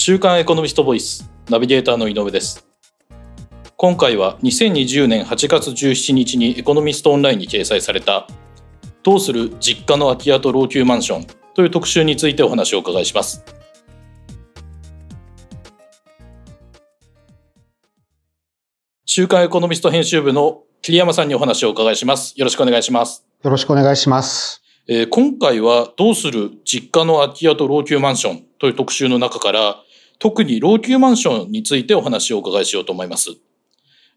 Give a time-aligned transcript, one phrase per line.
[0.00, 2.68] 週刊エコノミストボイスナビゲーターの井上です。
[3.76, 8.28] 今回は2020年8月17日にエコノミストオンラインに掲載された
[9.02, 13.44] どうする実家の空き家と老朽マンションという特集についてお話をお伺いします。
[19.04, 22.34] 週刊エコノミスト編集部の桐山さんにお話をお伺いします。
[22.36, 23.26] よろしくお願いします。
[23.42, 24.62] よろしくお願いします。
[24.86, 29.82] えー、今回はどうする実家の空き家と老朽マンションという特集の中から
[30.18, 33.30] 特に老朽マンションについてお話をお伺いしようと思います。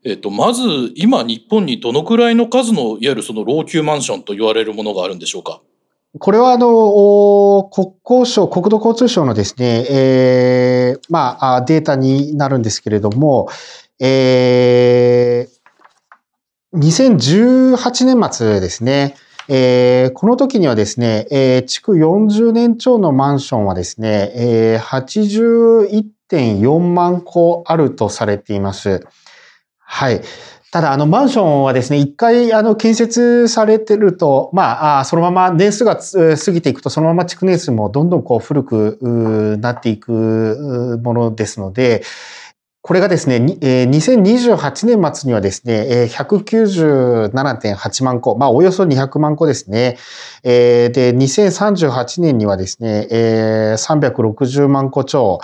[0.03, 0.63] えっ、と、まず
[0.95, 5.61] 今日本にどのくらいの数のいわゆるその老朽マンションと言われるものがあるんでしょうか？
[6.19, 13.47] これはあの、国交省、国土交通省のですね、えー、まあ、データになるんですけれども、
[13.97, 19.15] えー、2018年末ですね、
[19.53, 29.05] えー、この時にはですね、えー、築40年超のマンションはですね、えー、81.4万戸あるとされています。
[29.77, 30.21] はい。
[30.71, 42.03] ただ、あの、マンションはですね、一回、あの、建設されてると、まあ、そのまま年数が過ぎていくと、そのまま築年数もどんどんこう古くなっていくものですので、
[42.83, 49.99] これがですね、2028年末にはですね、197.8万個、まあおよそ200万個ですね。
[50.41, 55.39] で、2038年にはですね、360万個超、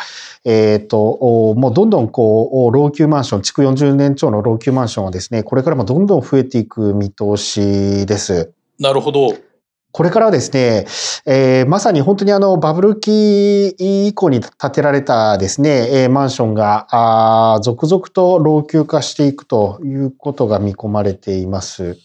[0.45, 8.51] えっ、と、もうどんどんこう、老朽マンション、築40年超の老朽マンションはですね、これからもどんどん増えていく見通しです。
[8.79, 9.35] なるほど。
[9.91, 10.85] これからはですね、
[11.25, 13.69] えー、まさに本当にあのバブル期
[14.07, 21.97] 以降に建てられたですね、えー、マンションがあ続々と老朽化していくということが見込まれています。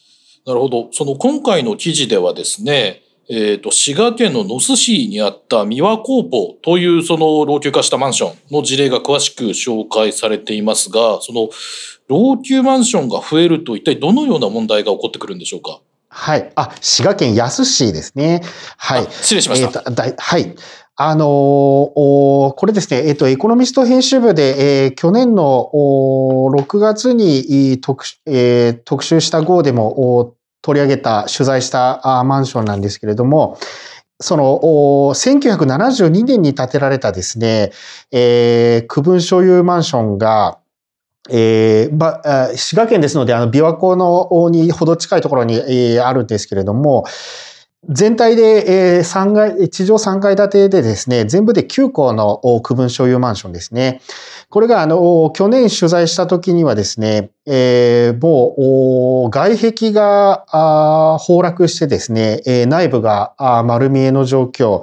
[0.46, 0.88] なるほど。
[0.92, 11.48] その今回の記事ではですね、えっ、ー、と、滋賀県の野洲市にあった三輪工房というその老朽化したマンションの事例が詳しく紹介されていますが、その
[12.08, 15.80] 老朽マンションが増えると一体どのような問題が起こってくるんでしょうか？
[16.14, 16.52] はい。
[16.56, 18.42] あ、滋賀県安市ですね。
[18.76, 19.04] はい。
[19.10, 19.80] 失礼しました。
[19.80, 20.54] えー、はい。
[20.94, 33.56] あのー、これですね、えっ、ー、と、エコノミスト編集部で、えー、去年の6月に特,、えー、特集した号でも取り上げた、取材したマンションなんですけれども、
[34.20, 34.60] その、
[35.14, 37.72] 1972年に建てられたですね、
[38.10, 40.58] えー、区分所有マンションが、
[41.30, 47.04] えー、ば、滋賀県ですので、あの、琵琶湖のにほど近いところに、えー、あるんですけれども、
[47.88, 54.00] 全体で、えー、3階、地上3階建てでですね、全部で9校の区分所有マンションですね。
[54.50, 63.34] これが、あの、去年取材した時にはですね、えー、もう、外壁があ崩落してですね、えー、内部が
[63.64, 64.82] 丸見えの状況。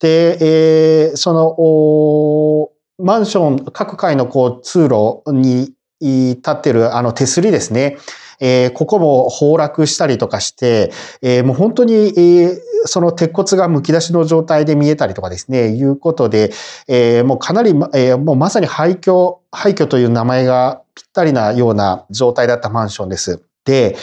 [0.00, 7.98] で、えー、その、マンション、各階のこう通路に立ってるあの手すりですね。
[8.40, 10.90] えー、ここも崩落したりとかして、
[11.20, 16.50] えー、もう本当に、えー、その鉄骨が剥き出しの状態で見えたりとかですね、いうことで、
[16.88, 23.42] え、もうかなり、え、もうまさに廃墟、廃墟という名前がぴったりなような状態だったマンションです。
[23.66, 23.96] で、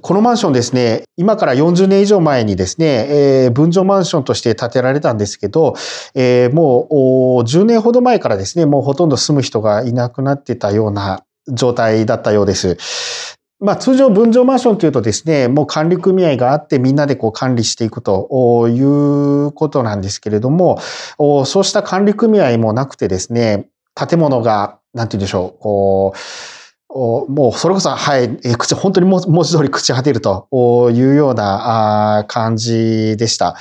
[0.00, 3.06] このマンションですね、今から40年以上前にですね、
[3.44, 5.74] えー、分譲マンションとして建てられたんですけど、
[6.14, 12.76] えー、もう10年ほど前からですね、もうほとんど住む人がいなくなってたような状態だったようです。
[13.60, 20.78] まあ通常分譲マンションというとですね、もう管理組合があってみんなでこう管理していくということなんですけれども、
[21.46, 30.48] そうした管理組合もなくてですね、建物が、なんて言うんでしょう、こう、もうそれこそ、はい、口、本当に文字通り朽ち果てると
[30.92, 33.56] いうような感じでした。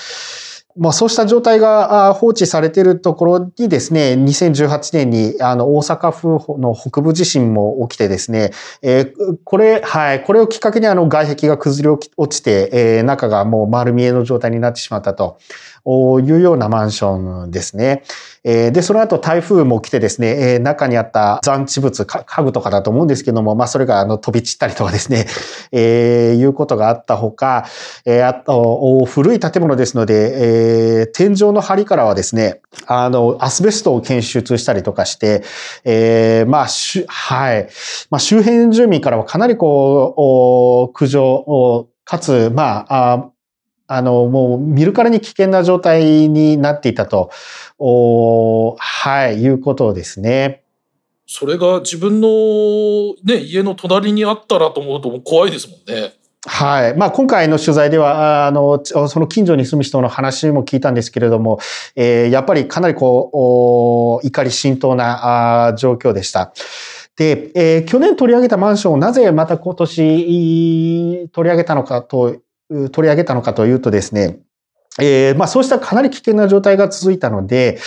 [0.76, 8.52] まあ、そうした状態が放置されているところにですね、2018年にあの大阪府の北部地震も起きてですね、
[8.82, 15.38] えー、これ、はい、これをきっかけにあの外壁が崩れ落ちて、えー、中がもう丸見えの状態になってしまったと。
[15.86, 18.04] いうようなマンションですね。
[18.44, 25.28] で、その後台風も来てですね、中にあった残地物、家具とかだと思うんですけども、まあそれがあの飛び散ったりとかですね、
[25.72, 27.66] えー、いうことがあったほか、
[28.06, 35.44] えー、あと、古い建物ですので、えー、天井の梁からはですね、あの、アスベストを検出したりとかして、
[35.86, 37.68] えー、まあ、しはい。
[38.10, 43.30] まあ周辺住民からはかなりこう、苦情、かつ、まあ、あ
[44.02, 47.32] の、もう見るからに危険な状態になっていたと、
[47.78, 50.64] おはい、いうことですね。
[51.26, 52.28] それが自分の
[53.24, 56.14] ね、家の隣にあったらと思うと怖いですもんね。
[56.46, 56.98] はい。
[56.98, 61.60] まあ、今回の取材では、あの、その近所に住む人の話も聞いたんですけれども、
[61.96, 66.54] えー、やっぱりかなりこう、怒り浸透なあ状況でした。
[67.16, 72.36] で、えー、去年取り上げたマンションをなぜまた今年取り上げたのかと、
[72.92, 74.40] 取り上げたのかというとですね、
[75.00, 77.80] えー、まあそうしたかなり危険な状態が続いたので、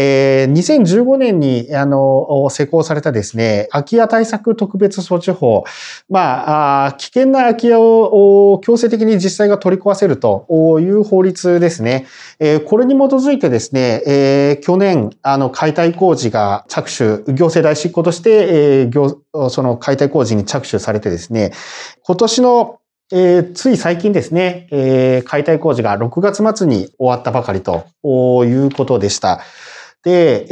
[0.00, 5.64] えー、2015年に、あの、施行されたですね、空き家対策特別措置法。
[6.08, 10.46] まあ、あ危険な空き家を強制的に実際が取り壊せると
[10.80, 12.06] いう法律ですね。
[12.38, 18.30] えー、これに基づいてですね、えー、去年、あの、解体工事が着手、行政代執行として、
[18.80, 19.18] えー、業
[19.50, 21.52] その解体工事に着手されてですね、
[22.02, 22.77] 今年の
[23.10, 27.86] えー、つい最近ですね、えー、解体工事が6月末に終わったばかりと
[28.44, 29.40] いうことでした。
[30.04, 30.46] で、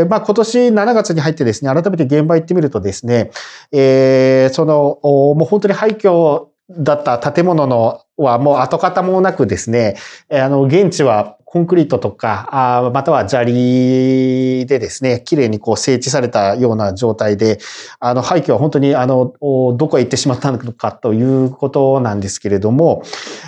[0.00, 3.30] えー、まあ、今年7月に入ってですね、改めて現場行ってみるとですね、
[3.72, 9.96] えー、その、もう本当に廃墟だった建物のはもう跡形もなくですね、
[10.30, 17.58] あの、現地はコンクリートとか、あまたは砂利でですね、綺麗にこう整地されたような状態で、
[18.00, 23.02] あの、廃墟は本当にあの、どこへ行ってしまったのかということなんですけれども、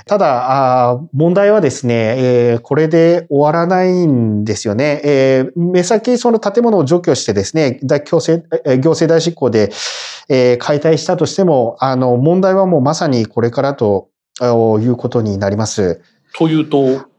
[0.04, 5.00] ただ、あ問題はですね、えー、これで終わらないんですよね。
[5.02, 8.46] えー、目先その建物を除去してですね、行政
[8.76, 9.72] 行政代執行で、
[10.28, 14.10] えー、解体したとしても、あの、問題はもうまさにこれからと
[14.42, 16.02] いうことになります。
[16.36, 17.13] というと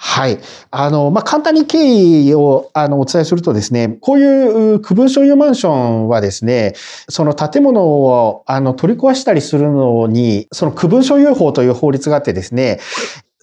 [0.00, 0.38] はい。
[0.70, 6.74] あの、まあ、簡単に経緯を、あの、お伝えするとですね、こういう区分所有マンションはですね、
[7.08, 12.78] その建物を、あの、取り壊したりするのに、その区分所有法という法律があってですね、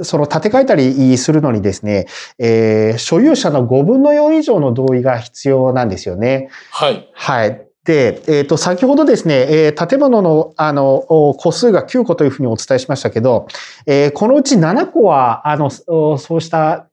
[0.02, 2.08] その建て替えたりするのにですね、
[2.40, 6.50] えー、所有者の5分の4以上の同意が必要なんですよね。
[6.72, 7.10] はい。
[7.14, 7.65] はい。
[7.86, 11.06] で、えっ、ー、と、先ほどですね、えー、建物の、あの、
[11.38, 13.48] 個数が9個というふうにお伝えしましたけど、
[13.86, 16.88] えー、このうち7個は、あの、そうした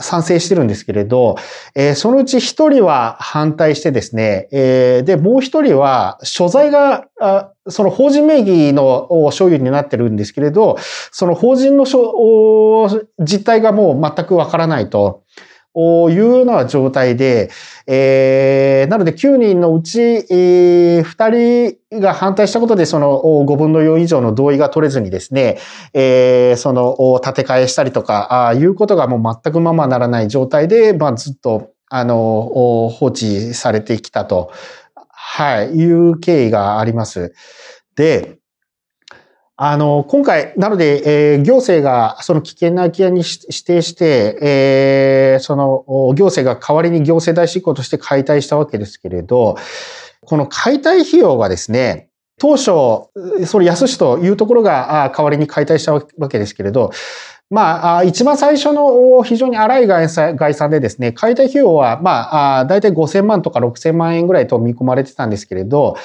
[0.00, 1.36] 賛成してるんですけれど、
[1.76, 10.76] えー、そのうち1人は反対してですね、えー、で、もう1人は所在が、あその法人名義の所有になってるんですけれど、
[11.12, 11.86] その法人の
[13.20, 15.22] 実態がもう全くわからないと。
[15.76, 17.50] いうような状態で、
[17.86, 25.58] えー、なので9人のうち、えー、2人が反対したことで、その5分の4以上の同意が取れずにですね、
[25.92, 34.52] えー、その建て替えしたりとか、あいうことがもう全くままならない状態で、まあ、ずっと、あの、放置されてきたと、
[35.10, 37.34] はい、いう経緯があります。
[37.96, 38.38] で、
[39.56, 45.84] あの、今回、なので、えー、行政がその危険な空き家に指定して、えー、その
[46.16, 49.56] 行政が代わりに行政代執行として解体したわけですけれど、
[50.22, 52.08] この解体費用がですね、
[52.38, 52.66] 当初、
[53.46, 56.90] それ安しというところが代わりに解体したわけですけれど、
[57.50, 65.96] まあ、一番最初の非常に荒い概算でですね、解体費用は、まあ、だいたい5000万とか6000万円ぐらいと見込まれてたんですけれど、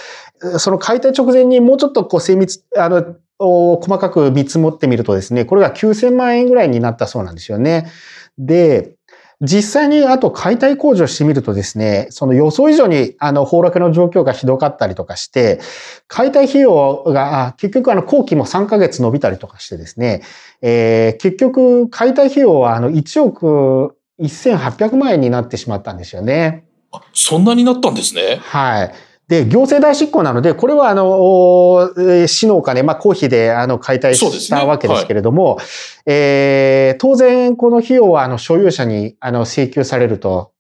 [0.58, 7.90] その解体直前にもうちょっとこう精密、あの、細かく見積もってみるとですね、これが9000万円ぐらいになったそうなんですよね。
[8.38, 8.96] で、
[9.42, 15.62] 実際にあと解体工事をしてみるとですね、その予想以上にあの崩落の状況がひどかったりとかして、
[16.08, 20.24] 解体費用が結局あの後期も3ヶ月伸びたりとかしてですね、
[20.62, 26.66] えー、結局解体費用はあの1億1800万円になってしまったんですよね。
[27.14, 28.40] そんなになったんですね。
[28.42, 28.94] はい。
[29.30, 31.94] で、行政代執行なので、これは、あの、
[32.28, 35.66] 市のお金、まあ、公費で、あの、解体したわけですけれども、ねはい、
[36.08, 40.52] えー、当然、この費用は、あの、所有者に、あの、請求されると、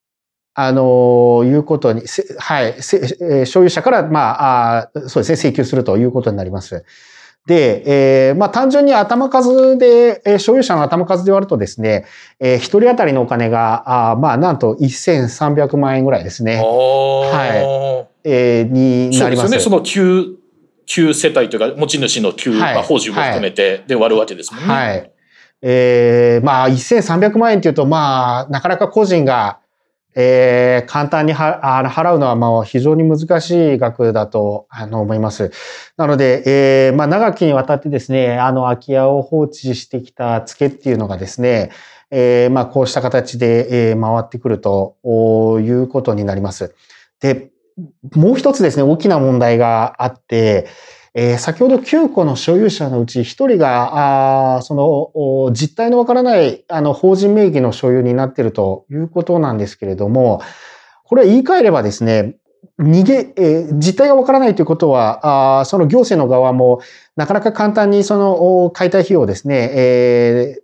[0.53, 2.03] あの、いうことに、
[2.37, 2.75] はい、
[3.47, 6.85] 所有者から、まあ、あそうですね、請求するということになります。
[7.45, 12.05] で、えー、まあ単純に頭数で、えー、所有者の頭数で割るとですね、
[12.39, 16.57] えー、一人当たりのお金が、あまあなんと1300万円ぐらいですね。
[16.57, 18.29] はい。
[18.29, 19.47] えー、になります。
[19.47, 19.59] そうですね。
[19.59, 20.35] その旧、
[20.85, 24.73] 旧世帯というか、持ち主の旧、はい、まあ、法人も含めてで割るわけですもんね。
[24.73, 25.11] はい。
[25.61, 29.58] えー、まあ1300万円っていうと、まあなかなか個人が、
[30.15, 35.51] えー、簡単に払うのはまあ非常に難しい額だとあの思います。
[35.97, 41.71] なので、えー、まあ長きにわたってですね、あの空き家を放置してきた付けっていうのがですね、
[42.11, 44.97] えー、まあこうした形で、え、回ってくると
[45.61, 46.73] いうことになります。
[47.19, 47.51] で、
[48.15, 50.67] もう一つですね、大きな問題があって、
[51.21, 60.41] えー、先ほど9個の所有者のうち1人が、あその、実態のわからない、あの、法人名義の所有になっているということなんですけれども、
[61.03, 62.37] これは言い換えればですね、
[62.79, 66.79] 逃げ、えー実態がわからないということは、あその行政の側も、
[67.17, 70.61] なかなか簡単にその解体費用をですね、えー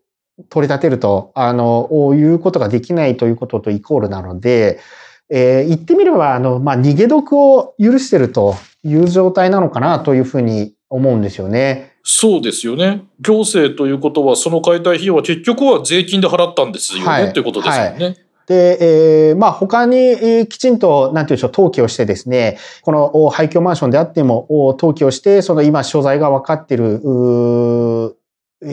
[0.50, 4.82] 取り立てると、あの、いうことができないということとイコールなので、
[5.30, 11.94] えー言ってみれば、あの、まあ、逃げ得を許してるという状態なのかなというふうに思うんですよね。
[12.04, 13.04] そうですよね。
[13.20, 18.18] 行政ということは、その解体費用は結局は税金で払ったんですよね、はいっていうことですよね。
[18.48, 28.14] で、えーまあ、他に、えーきちんと、なんていうんでしょう、登記をしてですね、このお廃墟マンションであっても、お登記をして、その今所在が分かってる、うー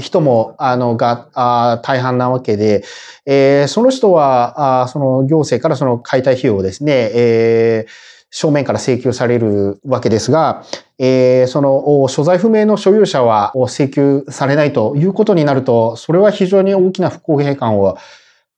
[0.01, 2.85] 人も、あの、が、あ大半なわけで、
[3.27, 10.65] えーその人は、あその行政からその解体費用をですね、えー正面から請求されるわけですが、
[10.99, 17.99] えーその所在不明の所有者は請求されないということになると、それは非常に大きな不公平感を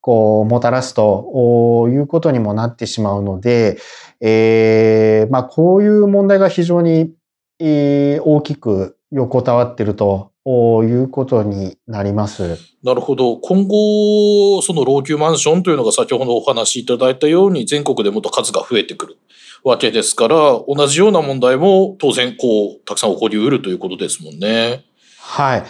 [0.01, 3.79] こう、もたらすということにもなってしまうので、
[4.21, 7.13] えーまあ、こういう問題が非常に、
[7.59, 12.59] えー大きく横たわってるということになります。
[12.83, 13.39] なるほど。
[13.39, 19.17] 今後、その老朽マンションというのが先ほどお話しいただいたように、全国でもっと数が増えてくる
[19.65, 20.37] わけですから、
[20.69, 24.85] 同じような問題も当然、こう、たくさん起こりうるということですもんね。
[25.19, 25.65] はい。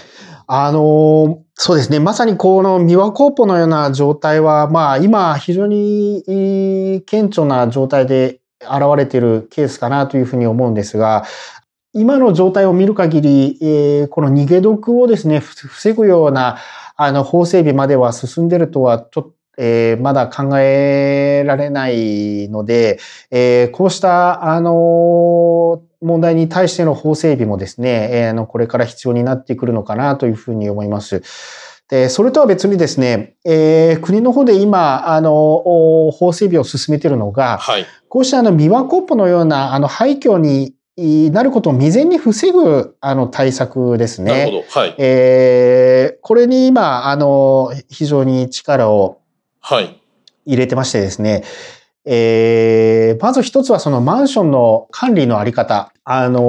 [0.46, 2.00] あのーそうですね。
[2.00, 11.24] まさにこの三輪コーポのような状態は、まあ今非常にえー顕著な状態で現れているケースかなというふうに思うんですが、
[11.94, 16.58] 今の状態を見る限り、えーこの逃げ毒をですね、ふ防ぐような、
[16.96, 22.98] あの、法整備までは進んでるとは、ちょっと、えーまだ考えられないので、
[23.30, 31.22] えーこうした、あの問題に対しての法整備もですね、えーあの、これから必要になってくるのかなというふうに思います。
[31.88, 37.86] で、それとは別にですね、えー国の方で今、あの、お法整備を進めているのが、はい。
[38.08, 44.30] こうしたあの、三輪コップのような、あの、廃墟になることを未然に防ぐ、あの、対策ですね。
[44.32, 44.80] なるほど。
[44.80, 44.94] はい。
[44.98, 49.18] えーこれに今、あの、非常に力を
[49.60, 50.00] はい。
[50.46, 51.42] 入れてましてですね、
[52.04, 55.92] えーまず一つはそのマンションの管理のあり方。
[56.06, 56.42] あの、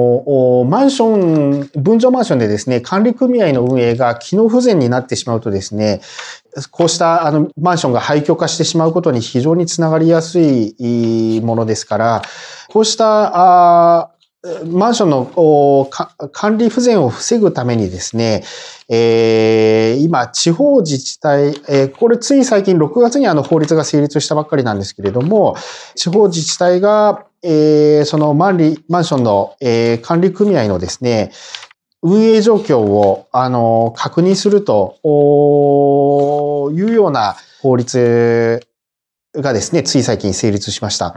[0.60, 6.02] おマンション、分譲マンションでですね、管理組合の運営が機能不全になってしまうとですね、
[6.70, 12.22] こうしたあのマンションが廃墟化してしまうことに非常につながりやすいいものですから、
[12.68, 13.32] こうした
[13.98, 14.15] あー
[14.66, 15.90] マンションの
[16.30, 18.44] 管理不全を防ぐためにですね、
[18.88, 25.56] えー今、地方自治体、えーこれつい最近6月にあの法律が成立したばっかりなんですけれども、
[25.94, 31.32] 地方自治体が、えーそのマンリマンションの、えー管理組合のですね、
[32.02, 34.98] 運営状況を、あの、確認すると
[36.72, 38.60] いうような法律
[39.34, 41.16] がですね、つい最近成立しました。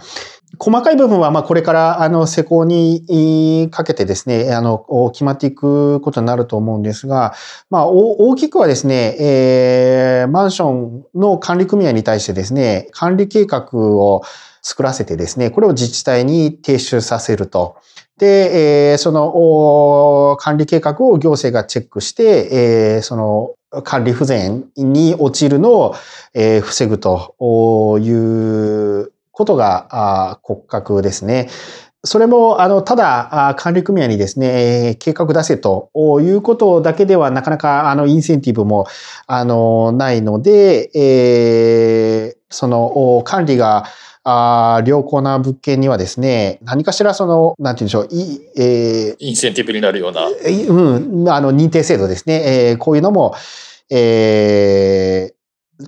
[0.58, 7.34] 細かい部分は、まあ、これから、あの、施行にかけてですね、あの、決まっていくことになると思うんですが、
[7.70, 14.24] まあ、大きくはですね、えーマンションの管理組合に対してですね、管理計画を
[14.62, 17.77] 作らせてですね、これを自治体に提出させると。
[18.18, 25.96] で、えーその管理計画を行政がチェックして、えーその管理不全に陥るのを、
[26.34, 27.36] えー防ぐと
[28.01, 31.50] いうことが骨格ですね。
[32.03, 35.89] それも、あの、ただ、あ管理組合にですね、えー計画出せと
[36.22, 38.86] いうことだけではなかなか、あの、インセンティブも、
[39.27, 43.86] あの、ないので、えーその、お管理が、
[44.24, 50.22] あー良好な物件にはですね、何かしらその、なんて言うんでしょう、いえーインセンティブになるような。
[50.46, 52.69] えうん、あの、認定制度ですね。
[52.72, 53.34] えーこういうのも、
[53.89, 55.38] えー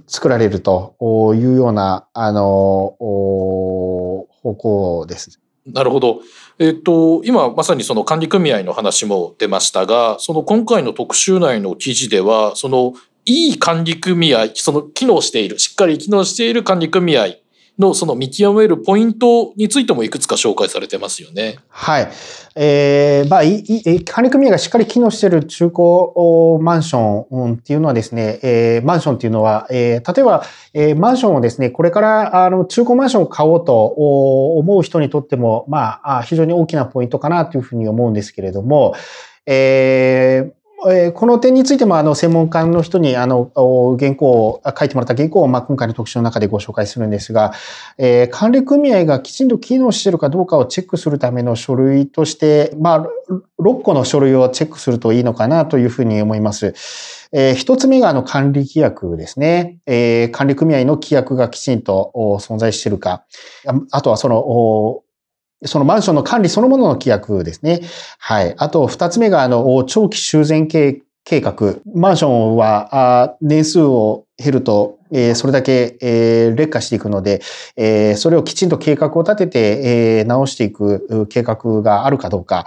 [0.08, 0.96] 作られると
[1.36, 5.40] いうような、あの、方向です。
[5.66, 6.22] なるほど。
[6.60, 12.94] えっ、と、今まさにその管理組合の話も出ましたが、その今回の特集内の記事では、その
[13.26, 17.28] いい管理組合、その機能している、しっかり機能している管理組合
[17.80, 21.58] のその見極めるポイントについてもいくつか紹介されてますよね。
[21.70, 22.12] はい。
[22.56, 38.96] えーまあ、いい管理組合がしっかり機能している中古マンションっていうのはですね、えーマンションっていうのは、えー例えば、えーマンションをですね、これからあの中古マンションを買おうと思う人にとっても、まあ、あ非常に大きなポイントかなというふうに思うんですけれども、
[39.46, 43.52] えーえーこの点についても、あの、専門家の人に、あの、
[44.00, 47.54] 原稿を、書いてもらった原稿を、まあ、今回の特集の中でご紹介するんですが、
[47.98, 53.08] えー管理組合がきちんと機能しているかどうかをチェックするための書類として、まあ、
[53.60, 56.74] 6個の書類をチェックするといいのかなというふうに思います。
[57.34, 59.78] えー一つ目があの管理規約ですね。
[59.86, 63.24] えー管理組合の規約がきちんと存在しているか。
[63.92, 65.04] あとはその、
[65.64, 67.82] そのマンションの管理そのものの規約ですね。
[68.18, 68.56] はい。
[68.58, 71.76] あと、二つ目が、あの、長期修繕計画。
[71.94, 77.42] マンションは、年数を減ると、えー、それだけ、えー、劣化していくので、
[77.76, 79.60] えー、それをきちんと計画を立てて、
[80.20, 82.66] え、直していく計画があるかどうか。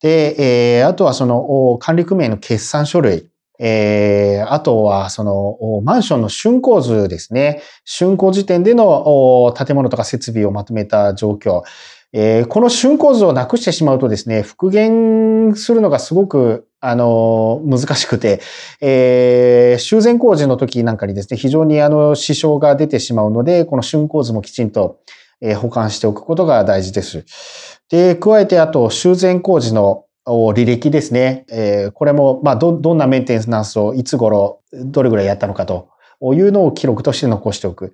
[0.00, 3.28] で、え、あとはその管理組合の決算書類。
[3.60, 7.62] えー、あとは、その、マンションの竣工図ですね。
[7.84, 11.62] 竣工時点での建物とか設備をまとめた状況。
[12.16, 18.40] え、この竣工図をなくしてしまうとですね、復元するのがすごく、あの、難しくて、
[18.80, 25.00] えー、修繕工事の時なんかにですね、非常にあの、支障が出てしまうので、この竣工図もきちんと、
[25.40, 27.24] え、保管しておくことが大事です。
[27.90, 31.44] で、加えて、あと、修繕工事の履歴ですね。
[31.50, 35.88] え、これも、まあ、ど、どんなメンテナンスをいつ頃、どれぐらいやったのかと
[36.22, 37.92] いうのを記録として残しておく。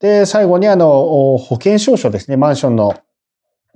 [0.00, 2.36] で、最後に、あの、保険証書ですね。
[2.36, 2.94] マンションの、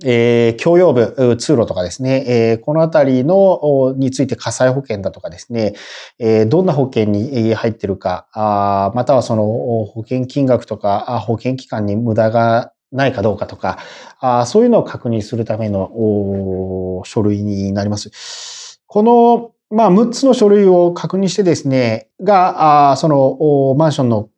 [0.05, 2.23] えー、共用部、通路とかですね。
[2.27, 5.73] えー、このあたりの、について火災保険だとかですね。
[6.19, 13.79] えー、どんな保険に入ってるか、あまたはその保険金額とか、保険期間に無駄がないかどうかとか、
[14.19, 18.81] あそういうのを確認するための書類になります。
[18.87, 24.29] この、まあ、6つの書類を確認してですね、が、あそのマンションの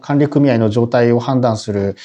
[0.00, 1.96] 管理組合の状態を判断する、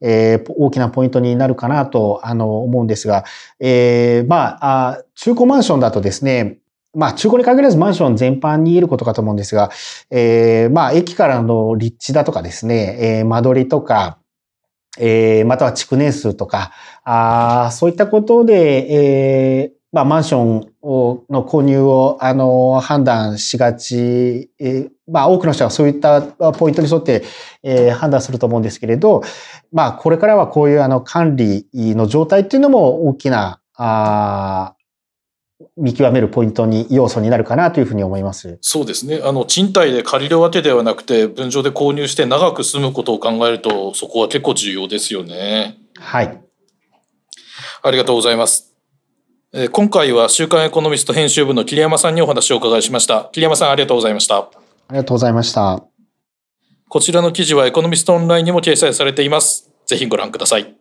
[0.00, 3.24] えー、大きなポイントになるかなと、あの、思うんですが、
[3.58, 6.58] えー、まあ、中古マンションだとですね、
[6.92, 9.70] まあ、中古に限らずマンション全般に言えることかと思うんですが、
[10.10, 14.18] えー、まあ、駅からの立地だとかですね、えー、間取りとか、
[14.98, 16.72] えー、または築年数とか、
[17.04, 27.24] あそういったことで、えー、まあ、マンションの購入を、あの、判断しがち、えー、まあ、多くの人はそういったポイントに沿って、
[27.64, 29.22] えー、判断すると思うんですけれど、
[29.72, 34.74] まあ、これからはこういうあの管理の状態っていうのも大きな、あ
[35.76, 38.58] 見極めるポイントに、要素になるかなというふうに思います。
[38.60, 39.20] そうですね。
[39.22, 45.76] あの、賃貸で借りるわけではなくて、分譲で購入して長く住むことを考えると、そこは結構重要ですよね。
[45.98, 46.40] はい。
[47.82, 48.69] ありがとうございます。
[49.52, 53.30] え今回は週刊エコノミスト編集部の桐山さんにお話をお伺いしました。
[53.32, 54.36] 桐山さんありがとうございました。
[54.36, 54.48] あ
[54.90, 55.82] りがとうございました。
[56.88, 59.68] こちらの記事はエコノミストオンラインにも掲載されています。
[59.86, 60.76] ぜひご覧ください。